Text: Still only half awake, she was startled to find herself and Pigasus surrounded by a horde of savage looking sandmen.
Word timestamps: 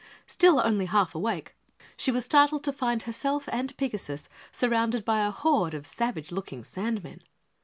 Still 0.25 0.59
only 0.59 0.87
half 0.87 1.13
awake, 1.13 1.55
she 1.95 2.09
was 2.09 2.25
startled 2.25 2.63
to 2.63 2.73
find 2.73 3.03
herself 3.03 3.47
and 3.51 3.77
Pigasus 3.77 4.29
surrounded 4.51 5.05
by 5.05 5.23
a 5.23 5.29
horde 5.29 5.75
of 5.75 5.85
savage 5.85 6.31
looking 6.31 6.63
sandmen. 6.63 7.21